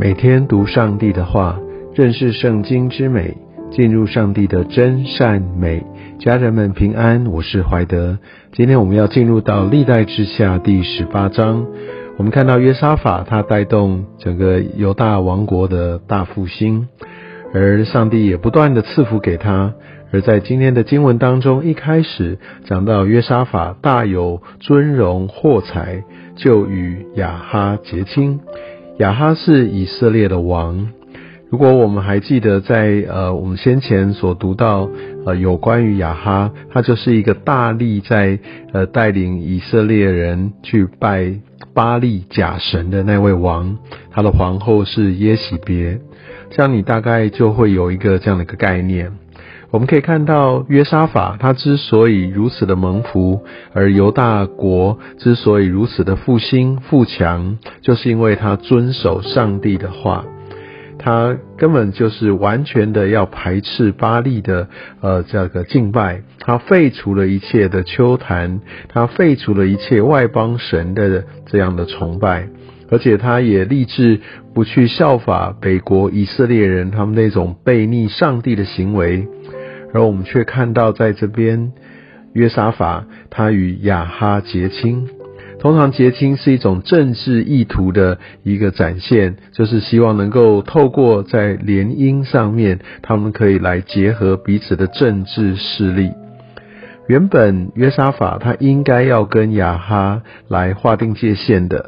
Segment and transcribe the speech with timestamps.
[0.00, 1.60] 每天读上帝的话，
[1.94, 3.36] 认识圣经之美，
[3.70, 5.84] 进入上帝的真善美。
[6.18, 8.16] 家人们平安，我是怀德。
[8.54, 11.66] 今天我们要进入到历代之下第十八章。
[12.16, 16.88] 我们看到约沙法他带动整个犹大王国的大复兴，
[17.52, 19.74] 而上帝也不断的赐福给他。
[20.12, 26.02] 而在今天的经文当中，一开始讲到约沙法大有尊荣获财，
[26.36, 28.40] 就与亚哈结亲。
[29.00, 30.88] 亚哈是以色列的王。
[31.48, 34.90] 如果我们还记得，在呃我们先前所读到
[35.24, 38.38] 呃有关于亚哈，他就是一个大力在
[38.74, 41.32] 呃带领以色列人去拜
[41.72, 43.78] 巴利假神的那位王。
[44.10, 45.98] 他的皇后是耶喜别，
[46.50, 49.10] 这样你大概就会有一个这样的一个概念。
[49.70, 60.24] 我们可以看到约沙法他之所以如此的蒙福，而犹大国之所以如此的复兴富强，就是因为他遵守上帝的话，
[60.98, 64.68] 他根本就是完全的要排斥巴利的
[65.00, 72.48] 呃这个敬拜，他废除了一切的丘坛，他废除了一切外邦神的这样的崇拜，
[72.90, 74.20] 而且他也立志
[74.52, 79.28] 不去效法北国以色列人他们那种背逆上帝的行为。
[79.92, 81.72] 而我们却看到，在这边
[82.32, 85.08] 约沙法他与亚哈结亲。
[85.58, 96.12] 通常结亲是一种政治意图的一个展现，就是希望能够透过在联姻上面，他们可以来结合彼此的政治势力。
[97.08, 101.86] 原本约沙法他应该要跟亚哈来划定界限的，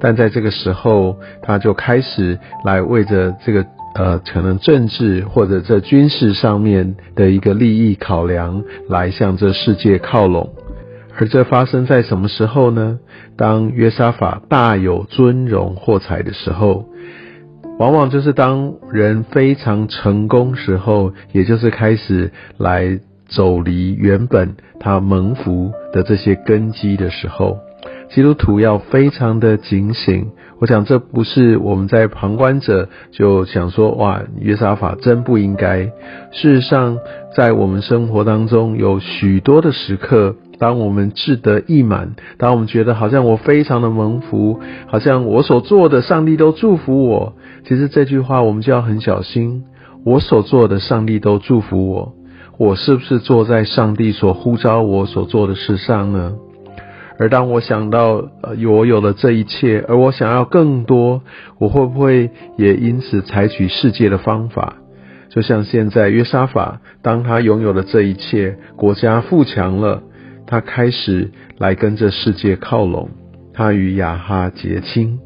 [0.00, 3.64] 但在这个时候，他就开始来为着这个。
[3.94, 10.52] 呃，可能政治或者在军事上面的一个利益考量，来向这世界靠拢。
[11.16, 12.98] 而这发生在什么时候呢？
[13.36, 16.86] 当约沙法大有尊荣获财的时候，
[17.78, 27.58] 往往就是当人非常成功时候，也就是开始来走离原本他蒙福的这些根基的时候。
[28.14, 30.28] 基督徒要非常的警醒，
[30.60, 35.86] 我想这不是我们在旁观者就想说哇，约沙法真不应该。
[36.30, 36.98] 事实上，
[37.36, 47.32] 在我们生活当中有许多的时刻，当我们志得意满，当我们觉得好像我非常的蒙福，好像我所做的上帝都祝福我。
[47.66, 49.64] 其实这句话我们就要很小心，
[50.04, 52.14] 我所做的上帝都祝福我，
[52.58, 56.34] 我是不是坐在上帝所呼召我所做的事上呢？
[57.18, 61.22] 而当我想到，呃，我有了这一切，而我想要更多，
[61.58, 64.74] 我会不会也因此采取世界的方法？
[65.30, 70.02] 就像现在约沙法，当他拥有了这一切，国家富强了，
[70.46, 73.10] 他开始来跟着世界靠拢，
[73.52, 75.18] 他与亚哈结亲。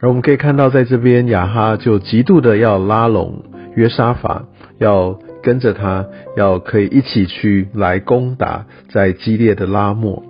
[0.00, 3.44] 而我们可以看到，在这边亚哈就极度的要拉拢
[3.74, 4.44] 约沙法，
[4.78, 10.22] 要跟着他，要可以一起去来攻打在激烈的拉莫。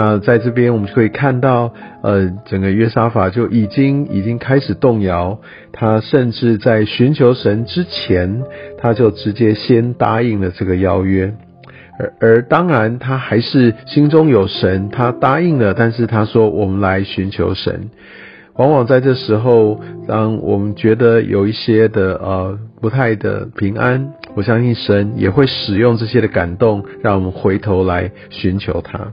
[0.00, 5.40] 那在这边，我们就可以看到，呃，整个约沙法就已经已经开始动摇。
[5.72, 8.44] 他甚至在寻求神之前，
[8.80, 11.34] 他就直接先答应了这个邀约。
[11.98, 15.74] 而而当然，他还是心中有神，他答应了。
[15.74, 17.90] 但是他说：“我们来寻求神。”
[18.54, 29.08] 往往在这时候，当我们觉得有一些的呃不太的平安，我相信神也会使用这些的感动，让我们回头来寻求他。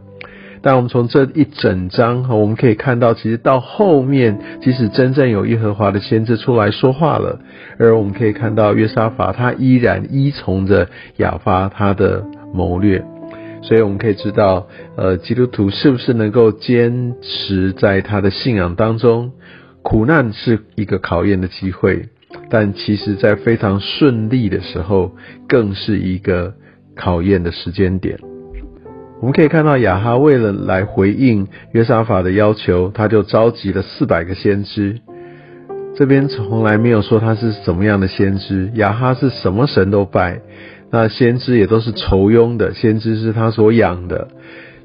[0.65, 7.39] 但我们从这一整章，我们可以看到，其实到后面，即使真正有耶和华的先知出来说话了，
[7.77, 13.05] 而我们可以看到约沙法他依然依从着亚发他的谋略，
[13.61, 14.65] 所以我们可以知道，
[14.97, 19.33] 呃，基督徒是不是能够坚持在他的信仰当中？
[19.83, 22.09] 苦难是一个考验的机会，
[22.49, 25.11] 但其实在非常顺利的时候，
[25.47, 26.55] 更是一个
[26.95, 28.17] 考验的时间点。
[29.21, 34.99] 我们可以看到雅哈为了来回应约沙法的要求，他就召集了四百个先知。
[35.95, 40.41] 这边从来没有说他是怎么样的先知，雅哈是什么神都拜，
[40.91, 44.27] 那先知也都是仇庸的，先知是他所养的。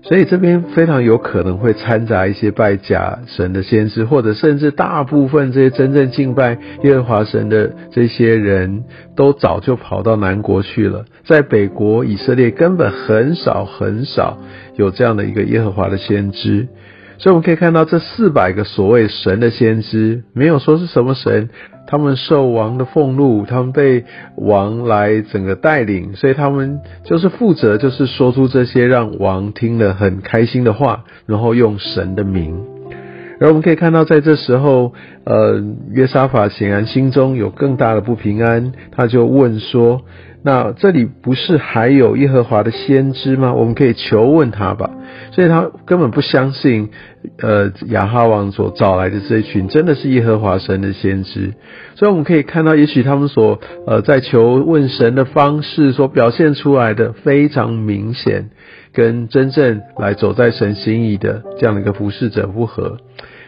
[0.02, 14.38] 所以这边非常有可能会掺杂一些拜假神的先知，或者甚至大部分这些真正敬拜耶和华神的这些人都早就跑到南国去了，在北国以色列根本很少很少
[14.76, 16.67] 有这样的一个耶和华的先知。
[17.22, 21.50] 所以我们可以看到这四百个所谓神的先知，没有说是什么神。
[21.87, 24.05] 他们受王的俸禄，他们被
[24.37, 32.58] 王来整个带领，所以他们就是负责，就是说出这些让王听了很开心的话，然后用神的名。
[33.38, 34.94] 而我们可以看到，在这时候，
[35.25, 40.02] 呃，约沙法显然心中有更大的不平安，他就问说
[40.43, 43.52] ：“那这里不是还有耶和华的先知吗？
[43.52, 44.90] 我们可以求问他吧。”
[45.33, 46.91] 所以他根本不相信，
[47.39, 51.55] 呃，亚哈王所找来的这一群真的是耶和华神的先知。
[51.95, 58.51] 所以我们可以看到，也许他们所呃在求问神的方式所表现出来的非常明显，
[58.93, 62.99] 跟真正来走在神心意的这样的一个服侍者不合。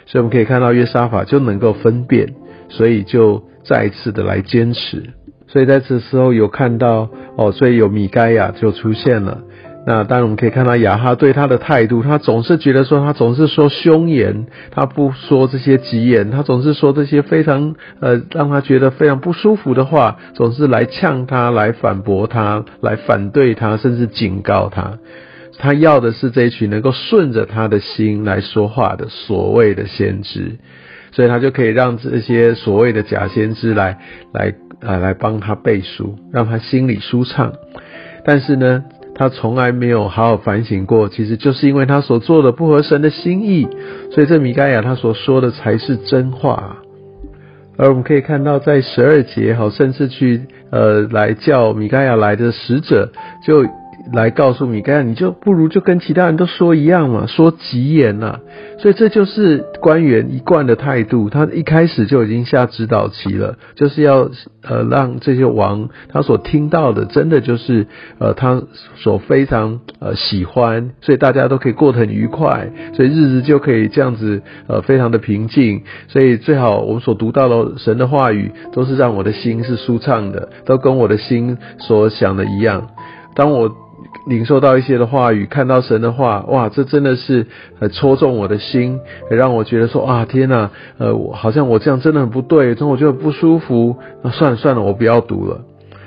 [0.07, 2.35] 所以我们可以看到约沙法就能够分辨，
[2.69, 5.11] 所以就再一次的来坚持。
[5.49, 9.43] 所以在这时候有看到哦，所以有米该亚就出现了。
[9.85, 24.99] 那当然我们可以看到亚哈对他的态度，他总是觉得说他总是说凶言，他不说这些吉言，他总是说这些非常呃让他觉得非常不舒服的话，总是来呛他，来反驳他，来反对他，甚至警告他。
[25.59, 30.59] 他要的是这一群能够顺着他的心来说话的所谓的先知，
[31.11, 33.99] 所以他就可以让这些所谓的假先知来
[34.33, 37.53] 来呃来帮他背书，让他心里舒畅。
[38.25, 38.85] 但是呢，
[39.15, 43.67] 他从来没有好好反省过，其实就是因为他所做的不合神的心意，
[44.11, 46.79] 所以这米盖亚他所说的才是真话。
[47.77, 53.11] 而我们可以看到，在十二节好，甚至去呃来叫米盖亚来的使者
[53.47, 53.67] 就。
[54.13, 58.41] 来告诉米盖亚，你就不如就跟其他人都说一样嘛，说吉言呐。
[58.79, 64.29] 所以这就是官员一贯的态度，他一开始就已经下指导棋了，就是要
[64.63, 67.87] 呃让这些王他所听到的，真的就是
[68.19, 68.61] 呃他
[68.97, 75.83] 所非常呃喜欢，所以大家都可以过得很愉快，所以日子就可以这样子呃非常的平静。
[76.09, 82.89] 所以最好我们所读到的神的话语，都是让我的心是舒畅的，都跟我的心所想的一样。
[83.35, 83.75] 当我
[84.27, 87.47] 领受到一些的话语，看到神的话，哇，这真的是
[87.81, 89.01] 很戳中我的心，
[89.31, 93.97] 也让我觉得说，啊，天哪，呃，好像我这样真的很不对，这我觉得不舒服。
[94.23, 95.63] 那算了算了，我不要读了。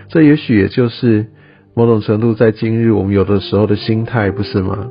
[0.07, 1.25] 这也许也就是
[1.73, 4.87] 某种程度在今日我们有的时候的心态，不是吗？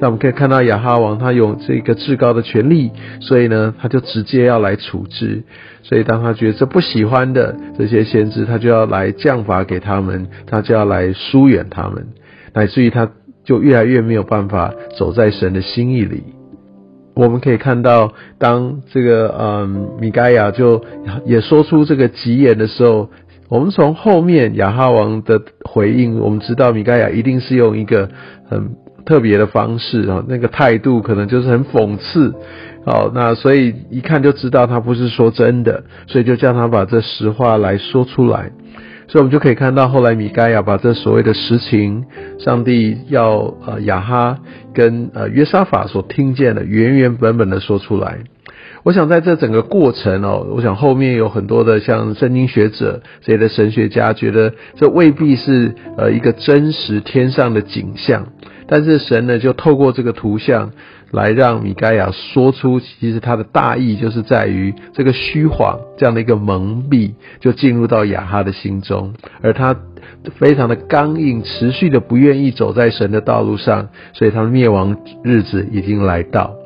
[0.00, 2.90] 那我们可以看到亚哈王他有这个至高的权利，
[3.20, 5.42] 所以呢，他就直接要来处置。
[5.82, 12.06] 所以当他觉得这不喜欢的这些先知，他就要来降罚给他们，他就要来疏远他们。
[12.54, 13.10] 乃至于他
[13.44, 16.22] 就越来越没有办法走在神的心意里。
[17.14, 20.84] 我们可以看到，当这个嗯米盖亚就
[21.24, 23.10] 也说出这个吉言的时候，
[23.48, 28.08] 我们从后面亚哈王的回应，我们知道米盖亚一定是用一个
[28.48, 32.32] 很特别的方式啊，那个态度可能就是很讽刺。
[32.86, 38.52] 好，那所以一看就知道他不是说真的，所以就叫他把这实话来说出来。
[39.08, 42.04] 所以，我们就可以看到，后来米盖亚把这所谓的实情，
[42.38, 44.38] 上帝要呃亚哈
[44.74, 48.18] 跟呃约沙法所听见的，原原本本的说出来。
[48.84, 58.26] 我想在这整个过程哦，我想后面有很多的像圣经学者这些的神学家，觉得这未必是呃一个真实天上的景象，
[58.68, 60.70] 但是神呢，就透过这个图像。
[61.10, 69.74] 来让米盖亚说出，其实他的大意就是在于这个虚谎这样的一个蒙蔽，就进入到亚哈的心中，而他
[70.36, 76.57] 非常的刚硬，持续的不愿意走在神的道路上，所以他的灭亡日子已经来到。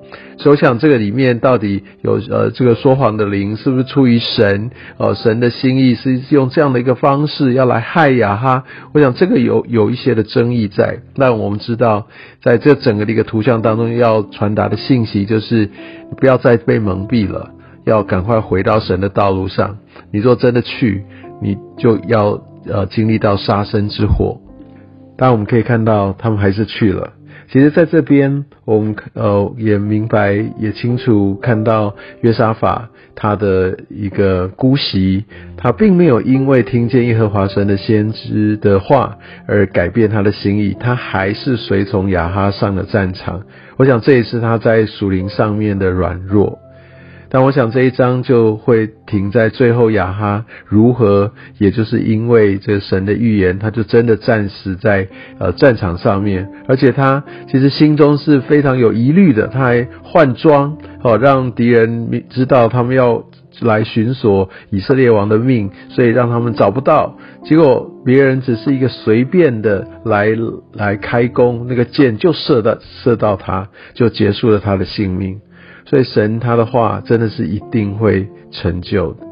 [0.42, 4.70] 所以我想这个里面到底有呃这个说谎的灵是不是出于神？
[4.98, 8.64] 呃，神的心意是用这样的一个方式要来害亚哈？
[8.92, 10.98] 我想这个有有一些的争议在。
[11.14, 12.08] 那我们知道，
[12.42, 15.70] 在这整个的一个图像当中，要传达的信息就是
[16.16, 17.50] 不要再被蒙蔽了，
[17.84, 19.78] 要赶快回到神的道路上。
[20.10, 21.04] 你若真的去，
[21.40, 24.40] 你就要呃经历到杀身之祸。
[25.16, 27.12] 当然我们可以看到，他们还是去了。
[27.52, 35.26] 其实，在这边，我们呃也明白，也清楚看到约沙法他的一个姑息，
[35.58, 43.42] 他并没有因为听见耶和华神的先知的话而改变他的心意，他还是随从亚哈上了战场。
[43.76, 46.58] 我想，这也是他在属灵上面的软弱。
[47.34, 55.08] 但我想这一章就会停在最后，亚哈如何，也就是因为这神的预言，他就真的战死在
[55.38, 63.24] 呃战场上面，而且他其实心中是非常有疑虑的，他还换装哦，让敌人知道他们要
[63.62, 67.16] 来寻索以色列王的命，所以让他们找不到。
[67.44, 70.28] 结果别人只是一个随便的来
[70.74, 75.40] 来开弓，那个箭就射到射到他，就结束了他的性命。
[75.86, 79.26] 所以神他的话真的是一定会成就的。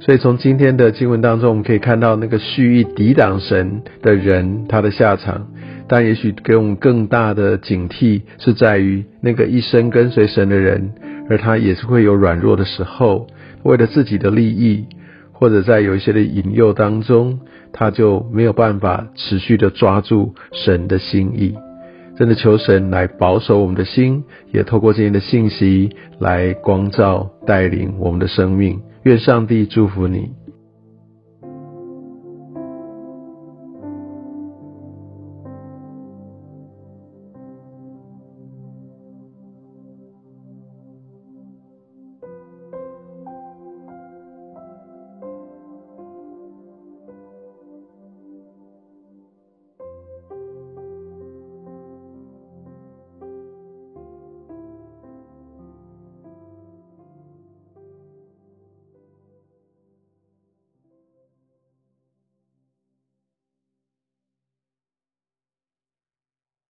[0.00, 5.46] 所以从今天的经文当中，我们可以看到那个蓄意抵挡神的人他的下场。
[5.88, 10.92] 但也许给我们更大的警惕是在于那个一生跟随神的人，
[11.30, 13.28] 而他也是会有软弱的时候，
[13.62, 14.84] 为了自己的利益，
[15.30, 17.38] 或者在有一些的引诱当中，
[17.72, 21.54] 他就没有办法持续的抓住神的心意。
[22.16, 28.80] 真的求神来保守我们的心，也透过今天的信息来光照带领我们的生命。
[29.02, 30.30] 愿上帝祝福你。